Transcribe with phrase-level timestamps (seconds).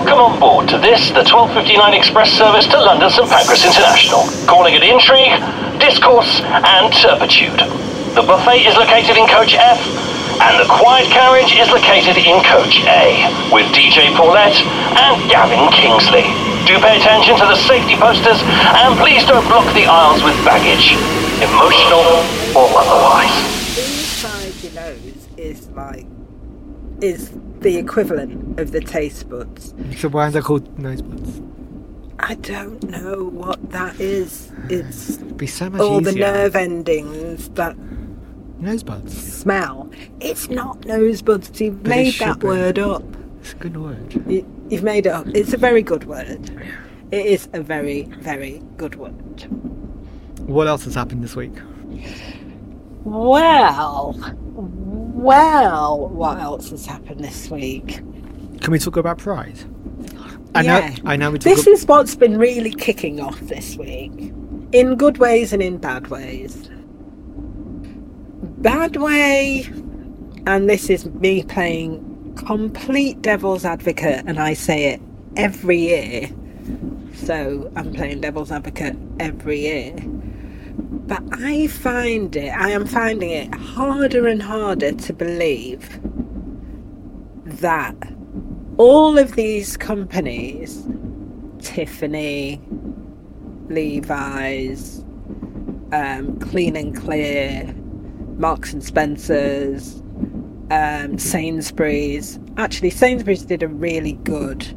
[0.00, 4.24] Welcome on board to this, the 1259 Express service to London St Pancras International.
[4.48, 5.28] Calling it intrigue,
[5.76, 7.60] discourse, and turpitude.
[8.16, 9.76] The buffet is located in coach F,
[10.40, 14.56] and the quiet carriage is located in coach A, with DJ Paulette
[14.96, 16.24] and Gavin Kingsley.
[16.64, 18.40] Do pay attention to the safety posters,
[18.80, 20.96] and please don't block the aisles with baggage,
[21.44, 22.24] emotional
[22.56, 23.36] or otherwise.
[23.76, 26.08] Inside your nose is like
[27.04, 29.74] is the equivalent of the taste buds.
[29.96, 31.40] So why is that called nose buds?
[32.18, 34.50] I don't know what that is.
[34.68, 37.76] It's It'd be so much all the nerve endings that
[38.58, 39.16] Nose buds.
[39.16, 39.90] smell.
[40.20, 41.58] It's not nose buds.
[41.60, 42.46] You've But it made should that be.
[42.46, 43.02] word up.
[43.40, 44.22] It's a good word.
[44.30, 45.26] You, you've made it up.
[45.28, 46.50] It's a very good word.
[47.10, 49.42] It is a very, very good word.
[50.46, 51.54] What else has happened this week?
[53.04, 54.12] Well,
[55.20, 58.00] well, what else has happened this week?
[58.60, 59.58] Can we talk about Pride?
[60.54, 60.90] I Yeah.
[60.90, 60.94] know.
[61.04, 61.30] I know.
[61.30, 64.32] We talk This is what's been really kicking off this week,
[64.72, 66.70] in good ways and in bad ways.
[68.44, 69.68] Bad way,
[70.46, 75.02] and this is me playing complete devil's advocate, and I say it
[75.36, 76.30] every year.
[77.14, 79.94] So I'm playing devil's advocate every year.
[80.92, 86.00] But I find it, I am finding it harder and harder to believe
[87.44, 87.94] that
[88.76, 90.84] all of these companies,
[91.60, 92.60] Tiffany,
[93.68, 95.04] Levi's,
[95.92, 97.72] um, Clean and Clear,
[98.36, 100.02] Marks and Spencers,
[100.70, 102.40] um, Sainsbury's.
[102.56, 104.76] Actually, Sainsbury's did a really good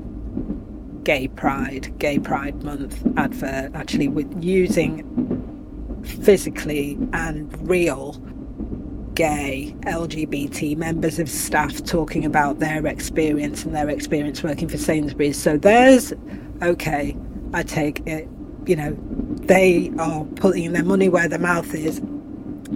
[1.04, 5.10] Gay Pride, Gay Pride Month advert, actually, with using
[6.04, 8.14] physically and real
[9.14, 15.42] gay LGBT members of staff talking about their experience and their experience working for Sainsbury's.
[15.42, 16.14] So there's
[16.62, 17.16] okay,
[17.54, 18.28] I take it,
[18.66, 18.98] you know,
[19.42, 22.00] they are putting their money where their mouth is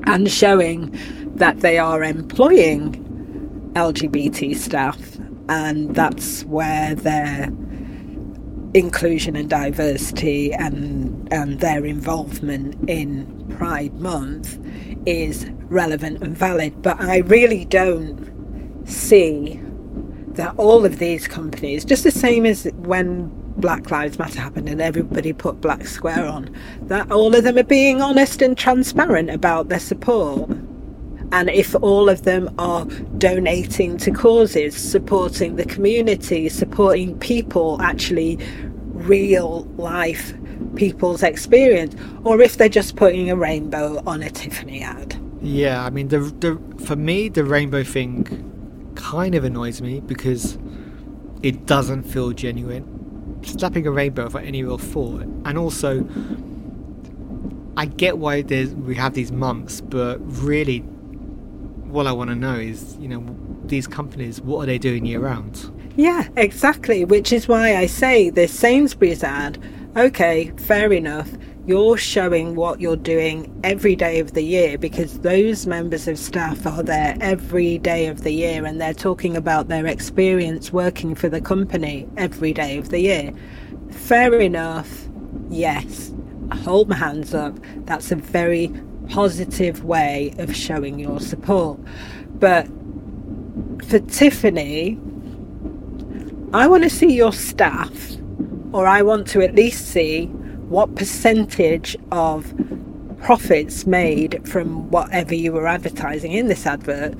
[0.06, 0.98] and showing
[1.36, 3.04] that they are employing
[3.74, 5.00] LGBT staff
[5.50, 7.50] and that's where their
[8.74, 14.60] inclusion and diversity and and their involvement in Pride Month
[15.06, 16.82] is relevant and valid.
[16.82, 19.60] But I really don't see
[20.30, 24.80] that all of these companies, just the same as when Black Lives Matter happened and
[24.80, 29.70] everybody put Black Square on, that all of them are being honest and transparent about
[29.70, 30.50] their support.
[31.32, 32.86] And if all of them are
[33.18, 38.40] donating to causes, supporting the community, supporting people, actually
[38.94, 40.34] real life
[40.76, 45.20] people's experience, or if they're just putting a rainbow on a Tiffany ad.
[45.42, 50.58] Yeah, I mean, the the for me the rainbow thing kind of annoys me because
[51.44, 52.94] it doesn't feel genuine.
[53.44, 56.08] Slapping a rainbow for any real thought, and also
[57.78, 60.84] I get why we have these months, but really,
[61.88, 63.24] what I want to know is, you know,
[63.66, 65.72] these companies, what are they doing year round?
[65.96, 67.06] Yeah, exactly.
[67.06, 69.62] Which is why I say this Sainsbury's ad,
[69.96, 71.30] okay, fair enough.
[71.66, 76.66] You're showing what you're doing every day of the year because those members of staff
[76.66, 81.28] are there every day of the year and they're talking about their experience working for
[81.28, 83.34] the company every day of the year.
[83.92, 85.10] Fair enough.
[85.50, 86.14] Yes.
[86.52, 87.58] I hold my hands up.
[87.86, 88.72] That's a very
[89.10, 91.80] positive way of showing your support.
[92.40, 92.68] But
[93.88, 94.98] for Tiffany,
[96.54, 98.18] I want to see your staff,
[98.72, 100.28] or I want to at least see
[100.70, 102.54] what percentage of
[103.20, 107.16] profits made from whatever you were advertising in this advert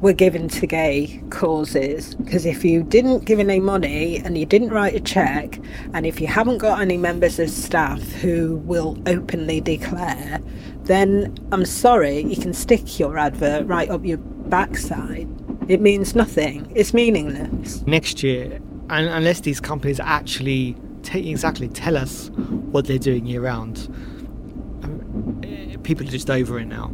[0.00, 2.14] were given to gay causes.
[2.14, 5.58] Because if you didn't give any money and you didn't write a check,
[5.92, 10.40] and if you haven't got any members of staff who will openly declare,
[10.88, 15.28] then I'm sorry, you can stick your advert right up your backside.
[15.68, 16.70] It means nothing.
[16.74, 17.86] It's meaningless.
[17.86, 18.58] next year,
[18.90, 22.30] and unless these companies actually take exactly tell us
[22.72, 23.86] what they're doing year round,
[24.82, 26.86] um, eh, people are just over it now.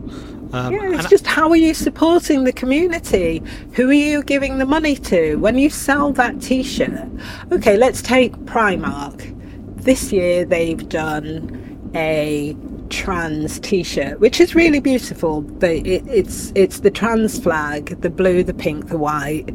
[0.53, 3.43] Um, Yeah, it's just how are you supporting the community?
[3.75, 5.37] Who are you giving the money to?
[5.37, 7.09] When you sell that t shirt,
[7.53, 9.31] okay, let's take Primark.
[9.77, 12.57] This year they've done a
[12.95, 18.55] trans t-shirt which is really beautiful it, it's it's the trans flag the blue the
[18.55, 19.51] pink the white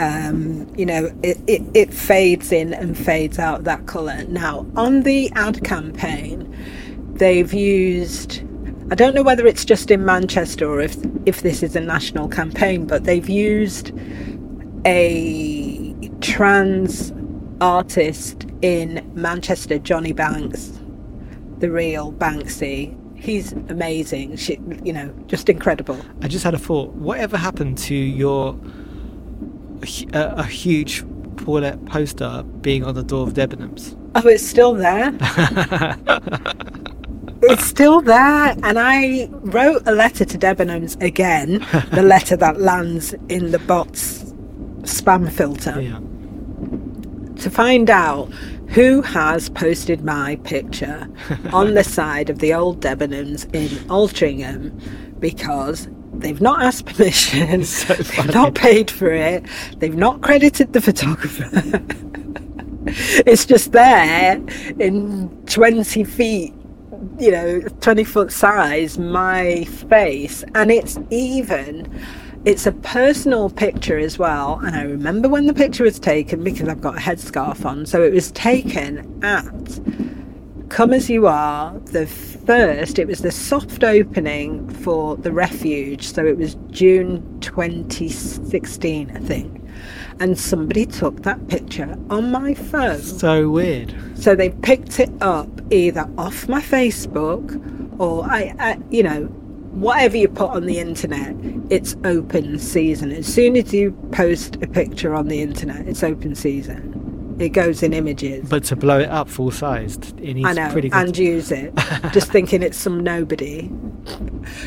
[0.00, 5.02] um you know it, it, it fades in and fades out that color now on
[5.02, 6.44] the ad campaign
[7.14, 8.42] they've used
[8.90, 10.96] I don't know whether it's just in Manchester or if
[11.26, 13.92] if this is a national campaign, but they've used
[14.84, 17.12] a trans
[17.60, 20.79] artist in Manchester, Johnny Banks,
[21.60, 22.96] the real Banksy.
[23.16, 24.36] He's amazing.
[24.36, 26.00] She, you know, just incredible.
[26.22, 26.92] I just had a thought.
[26.94, 28.58] Whatever happened to your
[30.14, 31.04] a, a huge
[31.36, 33.96] Paulette poster being on the door of Debenhams?
[34.14, 35.12] Oh, it's still there.
[37.42, 38.56] it's still there.
[38.62, 44.24] And I wrote a letter to Debenhams again, the letter that lands in the bot's
[44.82, 45.98] spam filter, Yeah.
[47.42, 48.30] to find out
[48.70, 51.08] who has posted my picture
[51.52, 57.94] on the side of the old Debenhams in Altrincham because they've not asked permission, So
[57.94, 59.44] they've not paid for it,
[59.78, 61.50] they've not credited the photographer.
[63.26, 64.40] it's just there
[64.78, 66.54] in 20 feet,
[67.18, 70.44] you know, 20 foot size, my face.
[70.54, 71.86] And it's even,
[72.44, 74.60] it's a personal picture as well.
[74.60, 77.86] And I remember when the picture was taken because I've got a headscarf on.
[77.86, 79.80] So it was taken at
[80.70, 86.06] Come As You Are, the first, it was the soft opening for The Refuge.
[86.06, 89.56] So it was June 2016, I think.
[90.18, 93.00] And somebody took that picture on my phone.
[93.00, 93.94] So weird.
[94.16, 99.28] So they picked it up either off my Facebook or I, I, you know,
[99.70, 101.34] whatever you put on the internet,
[101.70, 103.12] it's open season.
[103.12, 106.96] As soon as you post a picture on the internet, it's open season.
[107.38, 108.46] It goes in images.
[108.48, 110.98] But to blow it up full sized, it needs I know, pretty good.
[111.06, 111.72] and use it.
[112.12, 113.68] Just thinking it's some nobody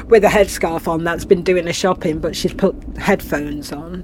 [0.08, 4.04] with a headscarf on that's been doing a shopping, but she's put headphones on.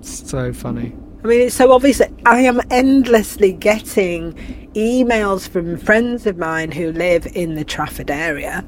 [0.00, 0.94] so funny.
[1.22, 4.32] I mean, it's so obvious I am endlessly getting
[4.74, 8.64] emails from friends of mine who live in the Trafford area,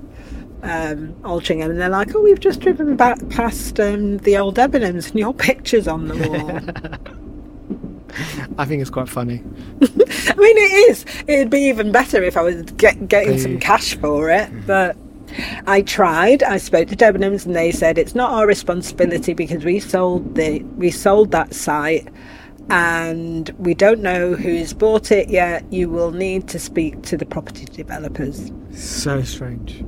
[0.63, 5.11] um, Altrincham, and they're like, "Oh, we've just driven back past um, the old Debenhams,
[5.11, 7.19] and your picture's on the wall."
[8.59, 9.43] I think it's quite funny.
[9.83, 11.05] I mean, it is.
[11.29, 14.97] It'd be even better if I was get, getting some cash for it, but.
[15.67, 16.43] I tried.
[16.43, 20.63] I spoke to Debenhams, and they said it's not our responsibility because we sold the
[20.79, 22.09] we sold that site,
[22.71, 25.71] and we don't know who's bought it yet.
[25.71, 28.51] You will need to speak to the property developers.
[28.73, 29.85] So strange.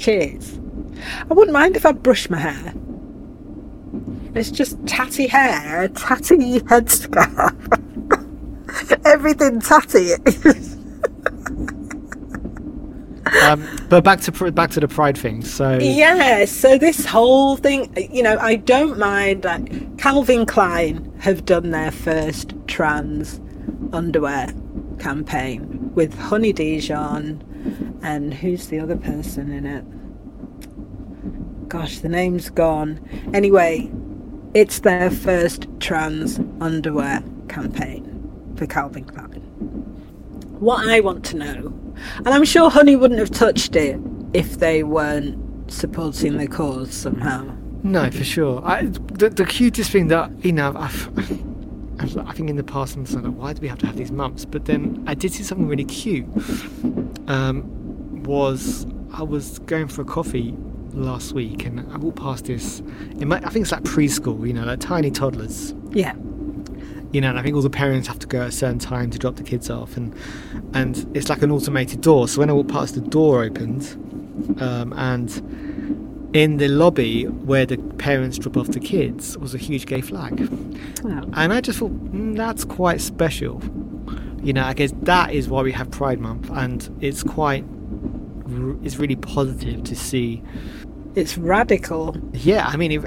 [0.00, 0.58] Cheers.
[1.30, 2.72] I wouldn't mind if I brushed my hair.
[4.34, 7.54] It's just tatty hair, tatty headscarf,
[9.06, 10.12] everything tatty.
[13.44, 15.42] Um, but back to back to the pride thing.
[15.42, 19.44] So Yeah, so this whole thing, you know, I don't mind.
[19.44, 23.40] Like Calvin Klein have done their first trans
[23.92, 24.48] underwear
[24.98, 27.42] campaign with Honey Dijon,
[28.02, 29.84] and who's the other person in it?
[31.68, 33.00] Gosh, the name's gone.
[33.32, 33.90] Anyway,
[34.54, 39.40] it's their first trans underwear campaign for Calvin Klein.
[40.58, 41.74] What I want to know,
[42.16, 44.00] and I'm sure Honey wouldn't have touched it
[44.32, 47.56] if they weren't supporting the cause somehow.
[47.82, 48.60] No, for sure.
[48.64, 51.08] I, the, the cutest thing that you know, I've,
[52.00, 54.44] I think in the past I'm like, why do we have to have these mumps?
[54.44, 56.26] But then I did see something really cute.
[57.28, 60.54] Um, was I was going for a coffee
[60.92, 62.80] last week and I walked past this.
[63.18, 65.74] It might, I think it's like preschool, you know, like tiny toddlers.
[65.92, 66.14] Yeah.
[67.12, 69.10] you know, and I think all the parents have to go at a certain time
[69.10, 70.14] to drop the kids off, and
[70.74, 72.28] and it's like an automated door.
[72.28, 73.82] So when I walked past, the door opened,
[74.60, 75.28] um, and
[76.32, 80.48] in the lobby where the parents drop off the kids was a huge gay flag,
[81.02, 81.24] Wow.
[81.34, 83.60] and I just thought mm, that's quite special.
[84.42, 87.64] You know, I guess that is why we have Pride Month, and it's quite,
[88.82, 90.42] it's really positive to see
[91.16, 92.16] It's radical.
[92.32, 93.04] yeah, I mean, it,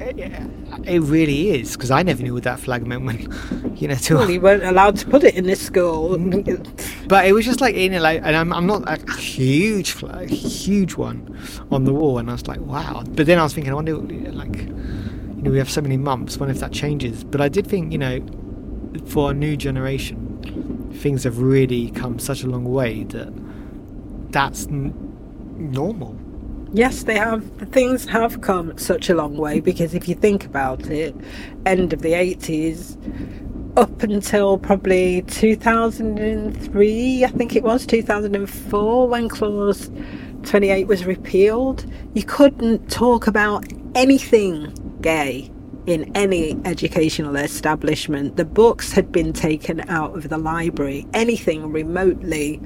[0.85, 4.17] it really is because I never knew what that flag meant when, you know, till
[4.19, 6.17] Well, you weren't allowed to put it in this school.
[7.07, 10.29] But it was just like, you know, like, and I'm, I'm not a huge flag,
[10.29, 11.37] huge one
[11.71, 13.03] on the wall, and I was like, wow.
[13.07, 16.37] But then I was thinking, I wonder, like, you know, we have so many months.
[16.37, 17.23] Wonder if that changes.
[17.23, 18.25] But I did think, you know,
[19.05, 23.31] for a new generation, things have really come such a long way that
[24.31, 24.93] that's n-
[25.57, 26.17] normal.
[26.75, 27.43] Yes, they have.
[27.71, 31.15] Things have come such a long way because if you think about it,
[31.67, 32.97] end of the 80s,
[33.77, 39.91] up until probably 2003, I think it was 2004, when Clause
[40.45, 45.51] 28 was repealed, you couldn't talk about anything gay
[45.85, 48.35] in any educational establishment.
[48.35, 51.05] The books had been taken out of the library.
[51.13, 52.59] Anything remotely,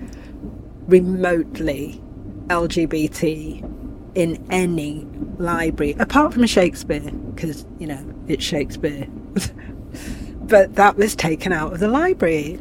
[0.87, 2.01] remotely
[2.47, 3.76] LGBT
[4.17, 5.05] in any
[5.37, 6.99] library, apart from Shakespeare,
[7.35, 9.07] because, you know, it's Shakespeare.
[10.41, 12.59] but that was taken out of the library.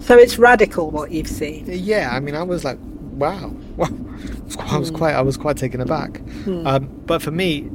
[0.00, 1.66] So it's radical what you've seen.
[1.68, 3.54] Yeah, I mean, I was like, wow.
[4.58, 4.96] I was Hmm.
[4.96, 6.20] quite, I was quite taken aback.
[6.46, 7.70] Um, but for me,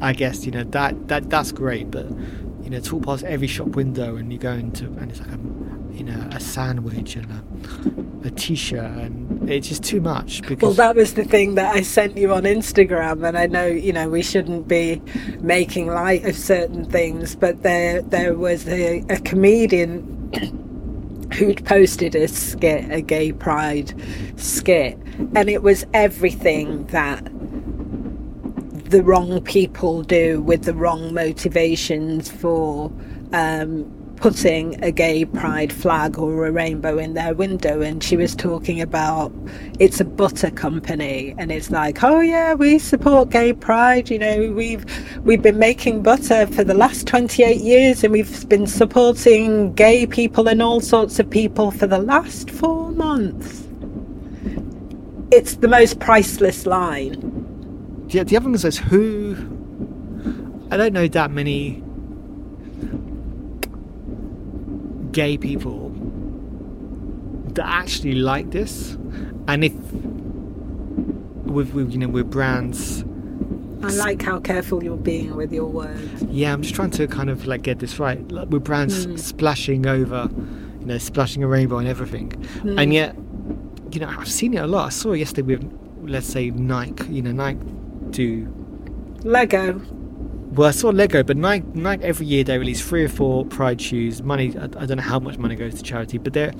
[0.00, 1.90] I guess you know that that that's great.
[1.90, 2.06] But
[2.62, 5.30] you know, to walk past every shop window and you go into and it's like
[5.30, 5.38] a
[5.94, 7.26] you know a sandwich and
[8.24, 11.74] a, a t-shirt and it's just too much because Well, that was the thing that
[11.74, 15.02] I sent you on Instagram, and I know you know we shouldn't be
[15.40, 20.02] making light of certain things, but there there was a, a comedian
[21.34, 23.94] who'd posted a skit, a gay pride
[24.36, 24.98] skit,
[25.34, 27.24] and it was everything that
[28.90, 32.92] the wrong people do with the wrong motivations for
[33.32, 37.80] um, putting a gay pride flag or a rainbow in their window.
[37.80, 39.32] And she was talking about
[39.78, 44.10] it's a butter company, and it's like, oh yeah, we support gay pride.
[44.10, 44.84] You know, we've
[45.24, 50.48] we've been making butter for the last 28 years, and we've been supporting gay people
[50.48, 53.66] and all sorts of people for the last four months.
[55.30, 57.14] It's the most priceless line.
[58.08, 59.36] the, the other thing is who
[60.70, 61.82] I don't know that many
[65.14, 65.90] gay people
[67.54, 68.98] that actually like this
[69.48, 69.72] and if
[71.46, 73.04] with, with you know with brands
[73.82, 76.22] I like how careful you're being with your words.
[76.30, 79.16] yeah i'm just trying to kind of like get this right like, with brands Hmm.
[79.16, 80.28] splashing over
[80.80, 82.30] you know splashing a rainbow and everything
[82.62, 82.78] Hmm.
[82.78, 83.14] and yet
[83.92, 85.62] you know i've seen it a lot i saw yesterday with
[86.02, 87.60] let's say nike you know nike
[88.10, 88.52] do
[89.22, 89.80] Lego.
[90.54, 93.80] Well, I saw Lego, but Nike, Nike every year they release three or four Pride
[93.80, 94.22] shoes.
[94.22, 96.52] Money, I, I don't know how much money goes to charity, but they're,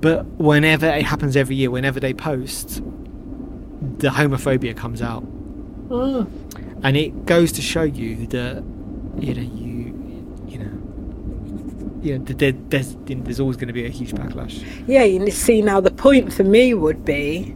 [0.00, 2.82] but whenever it happens every year, whenever they post,
[3.98, 5.24] the homophobia comes out,
[5.88, 6.28] Mm.
[6.82, 8.56] and it goes to show you that,
[9.20, 13.72] you know, you, you know, you know, there, there's you know, there's always going to
[13.72, 14.64] be a huge backlash.
[14.88, 17.54] Yeah, you see, now the point for me would be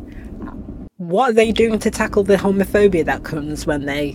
[0.96, 4.12] what are they doing to tackle the homophobia that comes when they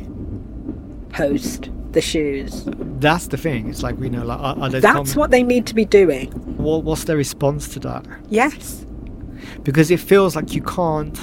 [1.16, 2.64] post the shoes?
[3.00, 3.70] That's the thing.
[3.70, 6.30] It's like we know, like, are, are That's what they need to be doing.
[6.58, 8.06] what, what's their response to that?
[8.30, 8.86] Yes.
[9.64, 11.18] because it feels like you can't.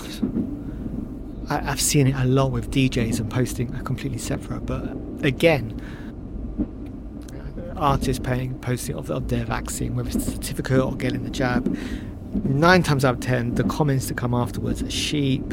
[1.50, 5.80] I, I've seen it a lot with DJs and posting are completely separate, but again,
[7.76, 11.76] artists paying posting of, of their vaccine, whether it's a certificate or getting the jab.
[12.44, 15.44] Nine times out of ten, the comments that come afterwards are sheep.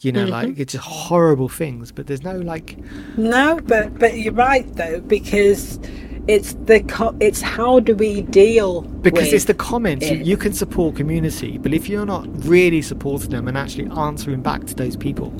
[0.00, 0.32] You know, mm-hmm.
[0.32, 1.92] like it's just horrible things.
[1.92, 2.78] But there's no like,
[3.18, 5.78] No, but but you're right though because
[6.26, 10.08] it's the co- it's how do we deal because it's the comments.
[10.08, 14.40] You, you can support community, but if you're not really supporting them and actually answering
[14.40, 15.30] back to those people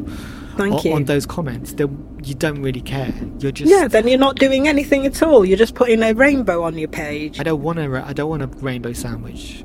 [0.56, 0.92] Thank on, you.
[0.92, 3.14] on those comments, then you don't really care.
[3.38, 5.44] You're just yeah, then you're not doing anything at all.
[5.44, 7.40] You're just putting a rainbow on your page.
[7.40, 9.64] I don't want a I don't want a rainbow sandwich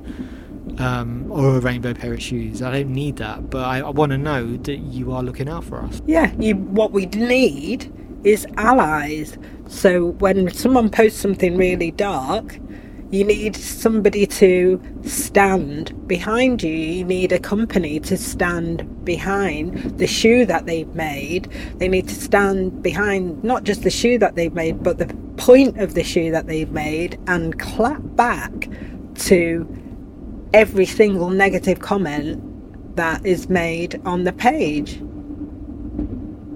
[0.78, 2.62] um, or a rainbow pair of shoes.
[2.62, 5.64] I don't need that, but I, I want to know that you are looking out
[5.64, 6.02] for us.
[6.06, 7.92] Yeah, you, what we need
[8.24, 9.38] is allies.
[9.68, 12.60] So when someone posts something really dark,
[13.12, 16.74] you need somebody to stand behind you.
[16.74, 21.50] You need a company to stand behind the shoe that they've made.
[21.78, 25.80] They need to stand behind not just the shoe that they've made, but the point
[25.80, 28.70] of the shoe that they've made and clap back
[29.16, 29.68] to
[30.56, 32.42] every single negative comment
[32.96, 34.94] that is made on the page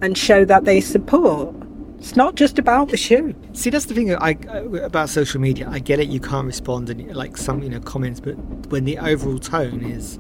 [0.02, 1.54] and show that they support.
[1.98, 3.36] It's not just about the shoe.
[3.52, 4.38] See, that's the thing I,
[4.82, 5.68] about social media.
[5.70, 8.36] I get it, you can't respond and like some you know comments, but
[8.68, 10.18] when the overall tone is,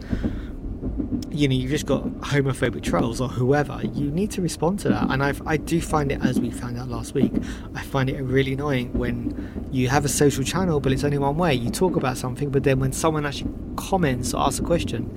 [1.31, 5.09] you know, you've just got homophobic trolls or whoever, you need to respond to that.
[5.09, 7.31] And I, I do find it, as we found out last week,
[7.75, 11.37] I find it really annoying when you have a social channel, but it's only one
[11.37, 11.53] way.
[11.53, 15.09] You talk about something, but then when someone actually comments or asks a question,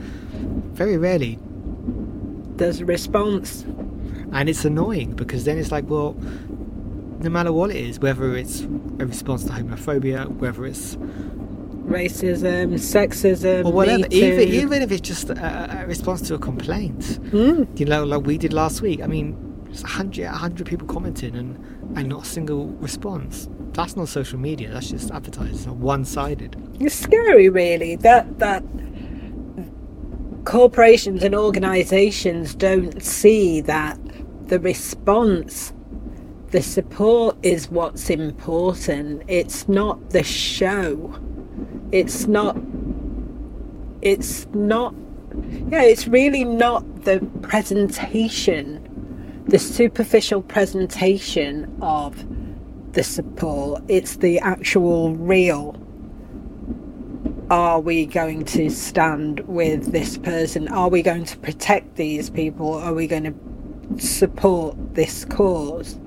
[0.74, 1.38] very rarely
[2.56, 3.62] There's a response.
[4.32, 6.14] and it's annoying because then it's like well
[7.20, 10.96] no matter what it is whether it's a response to homophobia whether it's
[11.86, 17.00] Racism, sexism, or whatever even even if it's just a, a response to a complaint
[17.32, 17.78] Mm.
[17.78, 19.36] you know like we did last week i mean
[19.70, 21.56] it's 100 100 people commenting and
[21.96, 26.94] and not a single response that's not social media that's just advertising it's one-sided It's
[26.94, 28.62] scary, really, that that
[30.44, 33.98] corporations and organisations don't see that
[34.48, 35.72] the response,
[36.50, 39.22] the support is what's important.
[39.28, 41.18] It's not the show.
[41.92, 42.56] It's not.
[44.00, 44.94] It's not.
[45.68, 52.24] Yeah, it's really not the presentation, the superficial presentation of
[52.92, 55.76] the support, it's the actual real.
[57.50, 60.68] Are we going to stand with this person?
[60.68, 62.74] Are we going to protect these people?
[62.74, 65.98] Are we going to support this cause?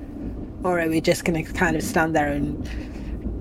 [0.64, 2.68] Or are we just going to kind of stand there and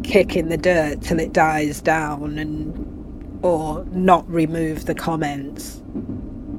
[0.05, 5.83] kick in the dirt till it dies down and or not remove the comments?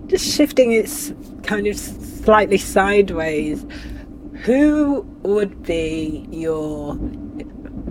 [0.08, 0.90] Just shifting it
[1.44, 3.66] kind of slightly sideways.
[4.44, 7.00] Who would be your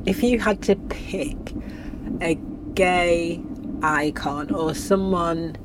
[0.06, 1.37] if you had to pick
[2.20, 2.34] a
[2.75, 3.42] gay
[3.82, 5.56] icon or someone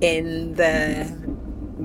[0.00, 1.06] in the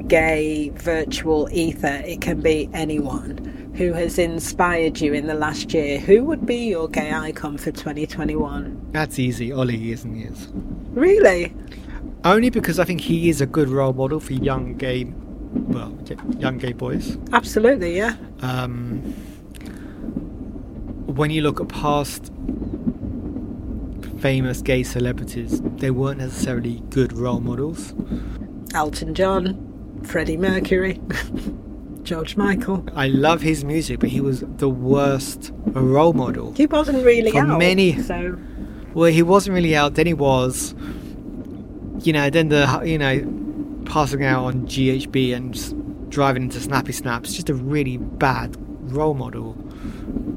[0.07, 5.99] gay virtual ether, it can be anyone who has inspired you in the last year,
[5.99, 8.89] who would be your gay icon for 2021?
[8.91, 9.51] That's easy.
[9.51, 10.27] Ollie, isn't he?
[10.91, 11.53] Really?
[12.23, 15.05] Only because I think he is a good role model for young gay,
[15.53, 15.97] well,
[16.37, 17.17] young gay boys.
[17.33, 18.15] Absolutely, yeah.
[18.41, 19.01] Um,
[21.07, 22.31] when you look at past
[24.19, 27.93] famous gay celebrities, they weren't necessarily good role models.
[28.73, 31.01] Elton John, Freddie Mercury,
[32.13, 32.85] George Michael.
[32.95, 36.53] I love his music, but he was the worst role model.
[36.55, 37.57] He wasn't really For out.
[37.57, 38.37] many- So
[38.93, 39.95] Well, he wasn't really out.
[39.95, 40.75] Then he was,
[42.01, 42.29] you know.
[42.29, 43.15] Then the you know,
[43.85, 47.33] passing out on GHB and driving into Snappy Snaps.
[47.33, 48.55] Just a really bad
[48.93, 49.57] role model.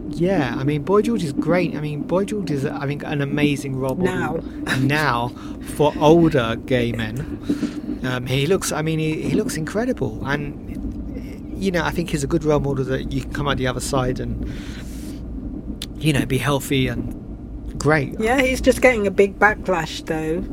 [0.08, 1.74] Yeah, I mean, Boy George is great.
[1.76, 4.42] I mean, Boy George is, I think, an amazing role model
[4.80, 5.28] now
[5.76, 8.00] for older gay men.
[8.04, 10.75] Um, he looks, I mean, he, he looks incredible, and
[11.56, 13.66] you know, I think he's a good role model that you can come out the
[13.66, 14.50] other side and
[15.96, 18.18] you know be healthy and great.
[18.20, 20.44] yeah, he's just getting a big backlash though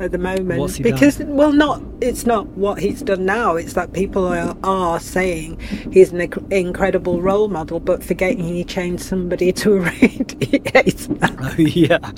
[0.00, 3.56] at the moment because well, not it's not what he's done now.
[3.56, 5.60] It's that people are, are saying
[5.92, 11.16] he's an incredible role model, but forgetting he changed somebody to a radiator.
[11.22, 12.10] Oh yeah.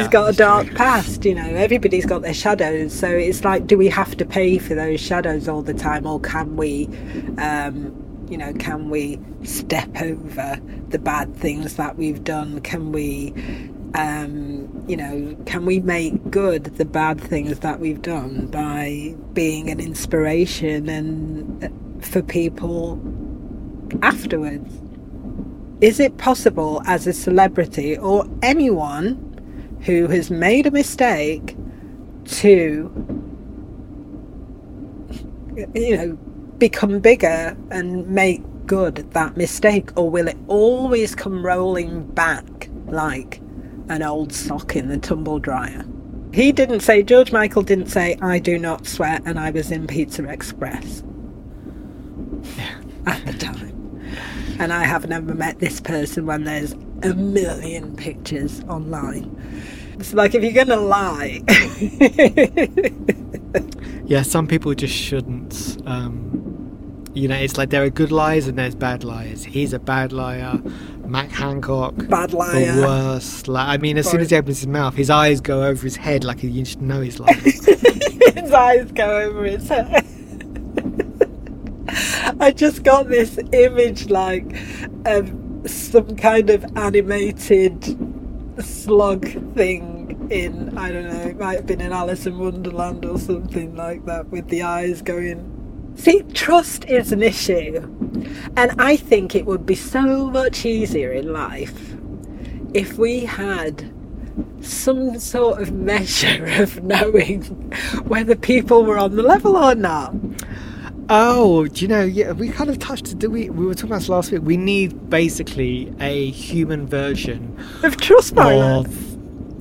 [0.00, 1.42] He's got a dark past, you know.
[1.42, 5.48] Everybody's got their shadows, so it's like, do we have to pay for those shadows
[5.48, 6.86] all the time, or can we,
[7.38, 7.94] um,
[8.30, 12.60] you know, can we step over the bad things that we've done?
[12.62, 13.34] Can we,
[13.94, 19.68] um, you know, can we make good the bad things that we've done by being
[19.70, 21.68] an inspiration and uh,
[22.00, 22.98] for people
[24.02, 24.80] afterwards?
[25.80, 29.33] Is it possible as a celebrity or anyone
[29.84, 31.56] who has made a mistake
[32.24, 32.90] to
[35.74, 36.12] you know
[36.58, 43.40] become bigger and make good that mistake or will it always come rolling back like
[43.88, 45.84] an old sock in the tumble dryer?
[46.32, 49.86] He didn't say george michael didn't say i do not sweat and i was in
[49.86, 51.02] pizza express.
[53.06, 53.74] At the time.
[54.58, 59.30] And I have never met this person when there's a million pictures online.
[60.04, 61.40] It's like if you're gonna lie,
[64.04, 65.78] Yeah, some people just shouldn't.
[65.86, 69.44] Um, you know, it's like there are good liars and there's bad liars.
[69.44, 70.60] He's a bad liar.
[71.06, 72.82] Matt Hancock, bad the liar.
[72.82, 73.48] worst.
[73.48, 75.96] Like, I mean, as soon as he opens his mouth, his eyes go over his
[75.96, 77.38] head like you should know he's lying.
[77.40, 80.04] his eyes go over his head.
[82.40, 84.54] I just got this image like
[85.06, 85.32] of
[85.64, 87.82] some kind of animated
[88.62, 89.93] slug thing
[90.34, 94.04] in I don't know, it might have been in Alice in Wonderland or something like
[94.06, 95.50] that with the eyes going
[95.96, 97.76] See, trust is an issue.
[98.56, 101.94] And I think it would be so much easier in life
[102.74, 103.92] if we had
[104.60, 107.42] some sort of measure of knowing
[108.08, 110.14] whether people were on the level or not.
[111.10, 112.02] oh, do you know?
[112.02, 113.16] Yeah, we kind of touched.
[113.18, 113.50] Did we?
[113.50, 114.42] We were talking about this last week.
[114.42, 118.86] We need basically a human version Of Trustpilot.
[118.86, 119.13] of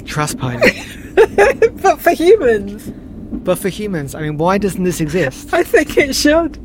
[0.04, 2.92] Trustpilot, but for humans,
[3.44, 4.16] but for humans.
[4.16, 5.54] I mean, why doesn't this exist?
[5.54, 6.60] I think it should.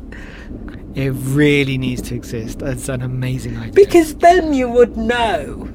[0.95, 2.61] It really needs to exist.
[2.61, 3.73] It's an amazing idea.
[3.73, 5.69] Because then you would know.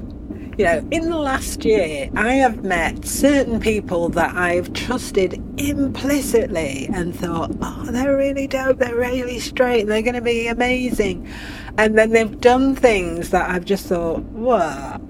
[0.56, 6.88] You know, in the last year, I have met certain people that I've trusted implicitly
[6.94, 11.28] and thought, oh, they're really dope, they're really straight, they're going to be amazing.
[11.76, 15.00] And then they've done things that I've just thought, what?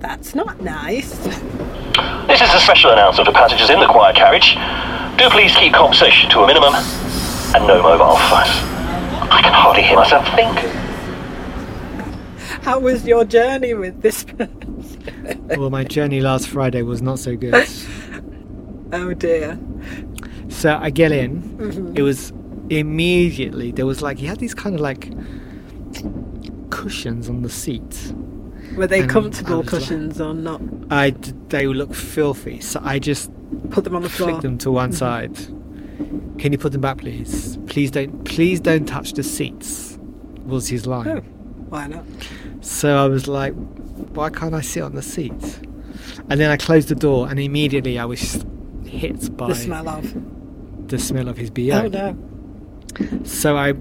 [0.00, 1.16] That's not nice.
[2.26, 4.54] This is a special announcement for passengers in the quiet carriage.
[5.18, 8.48] Do please keep conversation to a minimum and no mobile phones.
[9.30, 10.56] I can hardly hear myself think.
[12.64, 15.46] How was your journey with this person?
[15.48, 17.54] well, my journey last Friday was not so good.
[18.92, 19.58] oh dear.
[20.48, 21.42] So I get in.
[21.58, 21.98] Mhm.
[21.98, 22.32] It was
[22.70, 25.10] immediately there was like he had these kind of like
[26.70, 28.14] cushions on the seat.
[28.76, 30.60] Were they And comfortable was like- cushions or not?
[30.90, 31.10] I
[31.48, 33.30] they look filthy, so I just
[33.70, 34.30] Put them on the floor.
[34.30, 34.96] flicked them to one mm-hmm.
[34.96, 35.36] side.
[36.38, 37.58] Can you put them back, please?
[37.66, 38.24] Please don't.
[38.24, 39.98] Please don't touch the seats.
[40.46, 41.08] Was his line.
[41.08, 41.20] Oh,
[41.68, 42.04] why not?
[42.60, 43.52] So I was like,
[44.14, 45.32] why can't I sit on the seat?
[46.28, 48.44] And then I closed the door, and immediately I was
[48.86, 50.88] hit by The smell of.
[50.88, 51.82] the smell of his beer.
[51.84, 52.16] Oh no.
[53.24, 53.72] So I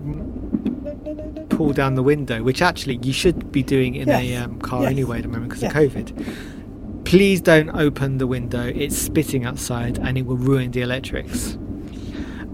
[1.60, 4.92] pulled down the window, which actually you should be doing in a um, car Yes.
[4.92, 5.76] anyway at the moment because Yes.
[5.76, 7.04] of COVID.
[7.04, 8.72] Please don't open the window.
[8.74, 11.58] It's spitting outside and it will ruin the electrics.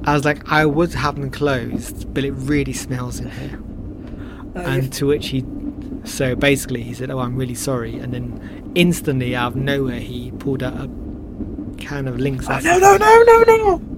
[0.05, 3.59] I was like, I would have them closed, but it really smells in here.
[4.55, 5.45] Oh, and to which he,
[6.03, 10.31] so basically he said, "Oh, I'm really sorry," and then instantly out of nowhere he
[10.39, 10.89] pulled out a
[11.77, 13.94] can of Lynx Oh, no, no, no, no, no!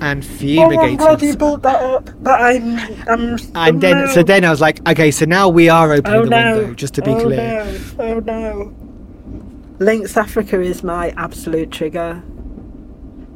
[0.00, 0.98] And Oh, I'm fumigated.
[0.98, 2.10] glad you brought that up.
[2.22, 3.38] But I'm, I'm.
[3.54, 6.24] and then, oh, so then I was like, okay, so now we are opening Oh
[6.24, 6.58] the no!
[6.58, 7.64] window, just to be oh, clear.
[7.64, 8.04] No.
[8.04, 8.74] Oh no!
[9.78, 12.22] Lynx Africa is my absolute trigger.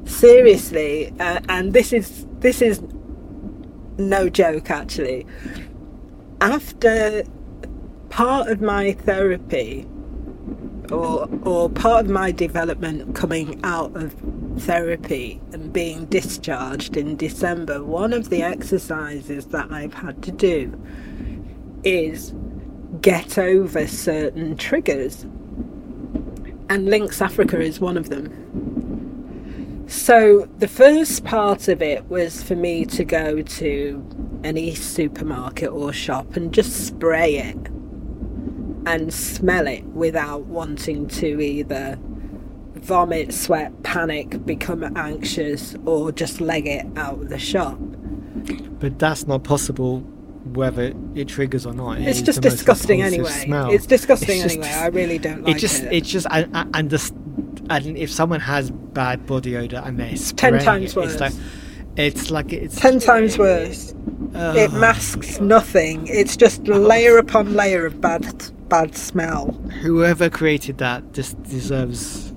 [0.04, 2.82] Seriously, uh, and this is this is
[3.98, 5.26] no joke actually.
[6.40, 7.22] After
[8.10, 9.86] part of my therapy,
[10.90, 14.14] or or part of my development coming out of
[14.58, 20.80] therapy and being discharged in December, one of the exercises that I've had to do
[21.84, 22.34] is
[23.00, 25.24] get over certain triggers.
[26.68, 29.84] And Lynx Africa is one of them.
[29.88, 35.92] So the first part of it was for me to go to any supermarket or
[35.92, 37.56] shop and just spray it
[38.86, 41.98] and smell it without wanting to either
[42.82, 47.78] vomit, sweat, panic, become anxious, or just leg it out of the shop.
[48.80, 50.00] But that's not possible
[50.44, 51.98] whether it triggers or not.
[51.98, 53.30] It It's just disgusting anyway.
[53.30, 53.70] Smell.
[53.70, 54.72] It's disgusting It's just anyway.
[54.72, 55.92] I really don't like it just, it.
[55.92, 57.10] it just, I, I, and this,
[57.70, 61.12] and if someone has bad body odor and they're Ten times it, worse.
[61.12, 61.32] It's like,
[61.96, 63.94] it's like it's Ten times worse.
[64.34, 66.06] It masks nothing.
[66.06, 66.72] It's just oh.
[66.72, 69.52] layer upon layer of bad, bad smell.
[69.82, 72.31] Whoever created that just deserves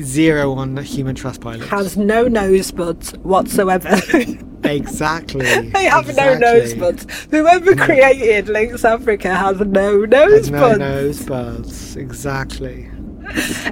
[0.00, 1.66] zero on human Trustpilot.
[1.68, 4.00] Has no nose buds whatsoever.
[4.64, 5.44] exactly.
[5.70, 6.38] they have exactly.
[6.40, 7.06] no nose buds.
[7.30, 10.78] Whoever created Lynx Africa has no nose No buds.
[10.78, 11.96] nose buds.
[11.96, 12.90] Exactly.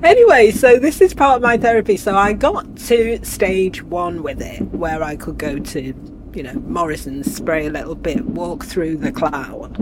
[0.03, 1.97] Anyway, so this is part of my therapy.
[1.97, 5.93] So I got to stage one with it, where I could go to,
[6.37, 9.79] you know, Morrison spray a little bit, walk through the cloud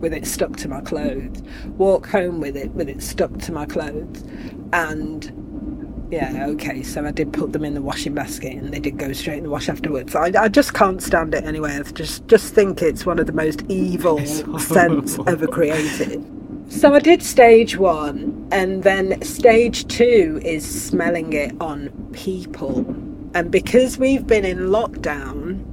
[0.00, 1.40] with it stuck to my clothes,
[1.76, 4.24] walk home with it with it stuck to my clothes,
[4.72, 6.82] and yeah, okay.
[6.82, 9.44] So I did put them in the washing basket, and they did go straight in
[9.44, 10.16] the wash afterwards.
[10.16, 11.76] I, I just can't stand it anyway.
[11.76, 14.18] I just just think it's one of the most evil
[14.58, 16.26] scents ever created.
[16.68, 23.09] So I did stage one, and then stage two is smelling it on people.
[23.34, 25.64] And because we've been in lockdown,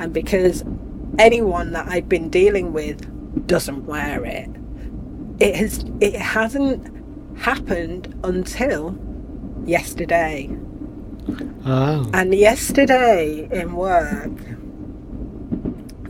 [0.00, 0.64] and because
[1.18, 4.48] anyone that I've been dealing with doesn't wear it,
[5.38, 6.90] it has it hasn't
[7.38, 8.96] happened until
[9.66, 10.50] yesterday.
[11.66, 12.08] Oh.
[12.12, 14.30] And yesterday in work,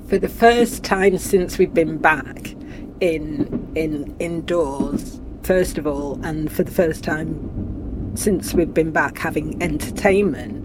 [0.08, 2.54] for the first time since we've been back
[3.00, 9.18] in in indoors, first of all, and for the first time since we've been back
[9.18, 10.63] having entertainment,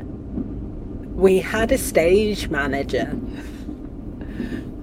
[1.19, 3.09] we had a stage manager.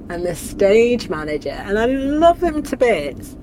[0.08, 3.36] And the stage manager, and I love him to bits,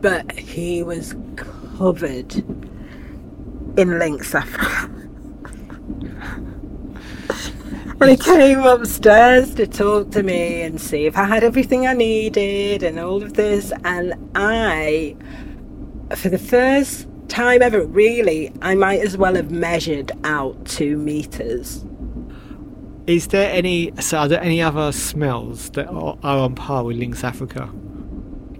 [0.00, 2.32] but he was covered
[3.76, 4.90] in Lynx Africa.
[7.98, 11.94] When he came upstairs to talk to me and see if I had everything I
[11.94, 15.16] needed and all of this, and I,
[16.14, 21.84] for the first time ever, really, I might as well have measured out two meters.
[23.06, 23.92] Is there any?
[24.00, 27.70] So, are there any other smells that are, are on par with Lynx Africa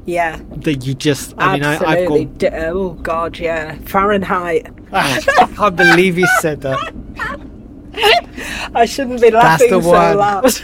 [0.07, 1.35] Yeah, that you just?
[1.37, 2.25] I mean, I, I've absolutely.
[2.25, 2.39] got.
[2.39, 4.73] D- oh God, yeah, Fahrenheit.
[4.93, 6.95] Ah, I can't believe you said that.
[8.75, 10.55] I shouldn't be laughing so loud.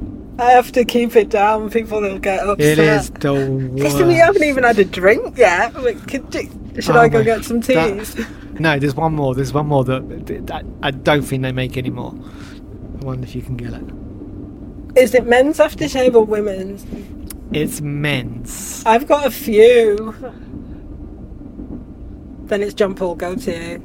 [0.38, 1.68] I have to keep it down.
[1.70, 2.78] People will get upset.
[2.78, 3.72] It is the worst.
[3.74, 5.74] Listen, we haven't even had a drink yet.
[5.74, 8.26] You- Should Oh I go get some that- teas?
[8.60, 9.34] No, there's one more.
[9.34, 12.14] There's one more that, that I don't think they make anymore.
[13.00, 13.82] I wonder if you can get it.
[15.00, 16.86] Is it men's aftershave or women's?
[17.52, 18.82] It's men's.
[18.86, 20.14] I've got a few.
[22.44, 23.14] Then it's John Paul.
[23.16, 23.78] Go to.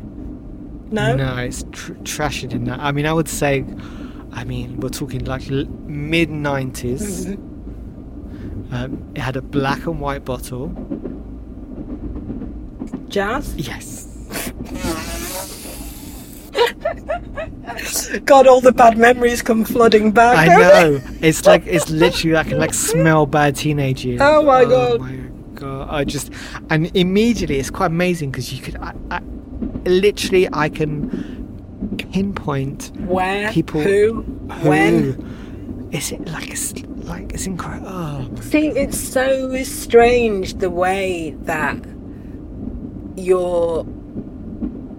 [0.91, 1.15] No.
[1.15, 2.79] No, it's tr- trashed in that.
[2.79, 3.65] I mean, I would say
[4.33, 7.27] I mean, we're talking like l- mid 90s.
[7.27, 8.73] Mm-hmm.
[8.73, 10.69] Um, it had a black and white bottle.
[13.07, 13.55] Jazz?
[13.55, 14.07] Yes.
[18.25, 20.37] God, all the bad memories come flooding back.
[20.37, 21.01] I know.
[21.21, 24.19] It's like it's literally I can like smell bad teenage years.
[24.21, 24.91] Oh my God.
[24.93, 25.15] Oh my
[25.53, 25.87] god!
[25.89, 26.31] I just
[26.69, 29.21] and immediately it's quite amazing because you could I, I
[29.85, 31.32] literally I can
[31.97, 32.91] pinpoint?
[33.05, 33.51] Where?
[33.51, 34.21] people Who?
[34.63, 35.13] When?
[35.13, 36.73] who- Is it like it's
[37.05, 37.87] like it's incredible?
[37.89, 41.77] Oh, See, it's so strange the way that
[43.15, 43.85] your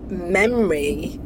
[0.09, 1.19] memory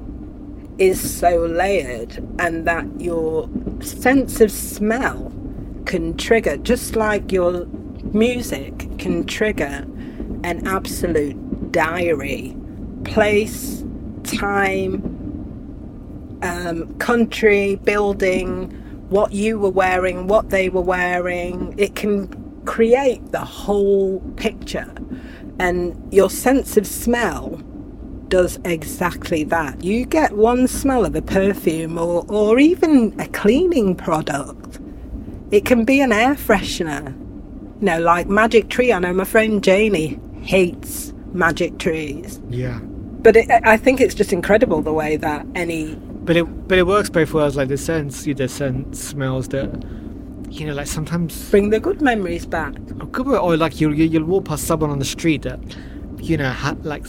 [0.78, 3.48] is so layered and that your
[3.80, 5.32] sense of smell
[5.84, 7.66] can trigger, just like your
[8.12, 9.84] music can trigger
[10.44, 11.36] an absolute
[11.72, 12.56] diary,
[13.04, 13.84] place,
[14.22, 15.02] time,
[16.42, 18.70] um, country, building,
[19.08, 21.74] what you were wearing, what they were wearing.
[21.78, 22.28] It can
[22.64, 24.92] create the whole picture.
[25.58, 27.60] And your sense of smell
[28.28, 29.82] does exactly that.
[29.82, 34.78] You get one smell of a perfume or, or even a cleaning product.
[35.50, 37.16] It can be an air freshener.
[37.80, 38.92] You know, like Magic Tree.
[38.92, 42.40] I know my friend Janie hates magic trees.
[42.48, 42.80] yeah.
[43.20, 45.96] But it, I think it's just incredible the way that any
[46.28, 47.56] But it but it works both ways.
[47.56, 49.70] Like there's certain the certain smells that
[50.50, 52.74] you know like sometimes bring the good memories back.
[53.00, 55.58] or good or like you'll you'll walk past someone on the street that
[56.18, 57.06] you know ha- like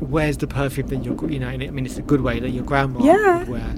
[0.00, 2.50] wears the perfume that your gr- you know I mean it's a good way that
[2.50, 3.38] your grandma Yeah.
[3.38, 3.74] would wear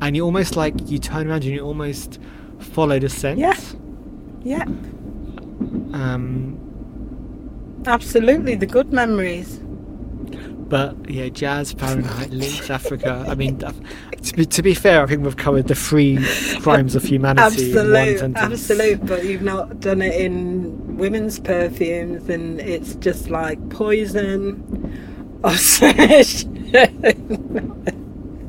[0.00, 2.18] and you almost like you turn around and you almost
[2.60, 3.58] follow the scent Yeah.
[4.42, 4.64] Yeah,
[5.92, 6.58] um
[7.86, 8.54] absolutely.
[8.54, 9.60] The good memories.
[10.70, 13.72] But yeah jazz Fahrenheit Lynx Africa I mean uh,
[14.22, 16.24] to be, to be fair I think we've covered the three
[16.60, 19.06] crimes of humanity Absolute, absolute.
[19.06, 24.96] But you've not done it in women's perfumes, and it's just like poison.
[25.42, 26.66] Obsession.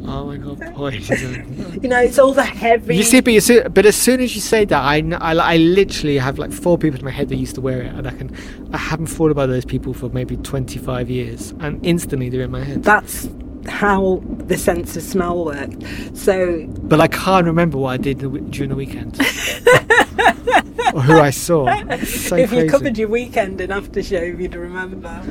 [0.05, 2.95] Oh my god poison you know, it's all the heavy.
[2.97, 5.57] You see, but, you see, but as soon as you say that, I, I, I
[5.57, 8.11] literally have like four people in my head that used to wear it, and I
[8.11, 8.35] can,
[8.73, 12.51] I haven't thought about those people for maybe twenty five years, and instantly they're in
[12.51, 12.83] my head.
[12.83, 13.27] That's
[13.67, 15.83] how the sense of smell worked.
[16.17, 19.19] So But I can't remember what I did during the weekend,
[20.93, 21.67] or who I saw.
[21.67, 22.65] It's so if crazy.
[22.65, 25.21] you covered your weekend in aftershave, you'd remember.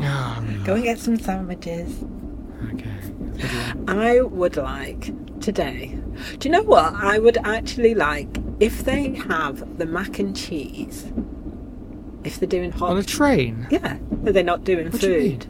[0.00, 2.04] Oh, Go and get some sandwiches.
[2.72, 2.92] okay.
[3.36, 3.90] What do you want?
[3.90, 5.98] I would like today.
[6.38, 6.94] Do you know what?
[6.94, 8.28] I would actually like
[8.60, 11.04] if they have the mac and cheese.
[12.24, 13.66] If they're doing hot, On a train.
[13.70, 15.40] yeah, but they're not doing What do you food.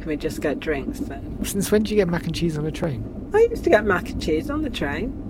[0.00, 1.44] Can we just get drinks then?
[1.44, 3.30] Since when do you get mac and cheese on a train?
[3.32, 5.20] I used to get mac and cheese on the train.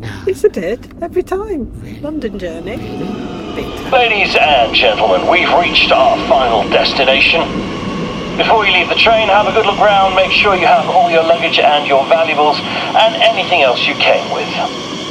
[0.00, 0.22] No.
[0.26, 1.70] Yes, I did every time.
[2.02, 2.76] London journey.
[3.90, 7.42] Ladies and gentlemen, we've reached our final destination.
[8.42, 11.08] Before you leave the train, have a good look round, make sure you have all
[11.08, 14.48] your luggage and your valuables, and anything else you came with.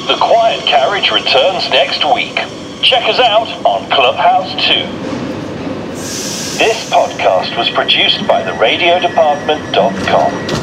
[0.07, 2.35] The Quiet Carriage returns next week.
[2.83, 4.73] Check us out on Clubhouse 2.
[6.59, 10.60] This podcast was produced by the radiodepartment.com.